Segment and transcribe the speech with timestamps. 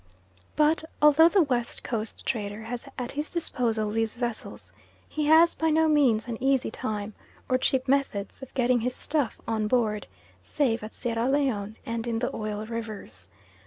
[0.55, 4.73] But although the West Coast trader has at his disposal these vessels,
[5.07, 7.13] he has by no means an easy time,
[7.47, 10.07] or cheap methods, of getting his stuff on board,
[10.41, 13.27] save at Sierra Leone and in the Oil Rivers.